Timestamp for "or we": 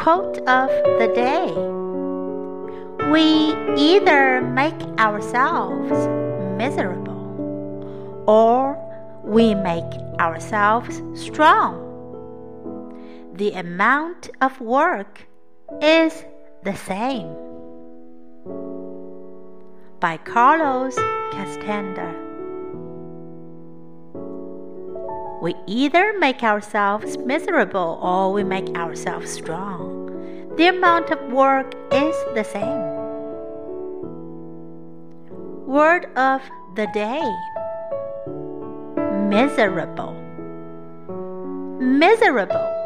8.26-9.54, 28.02-28.44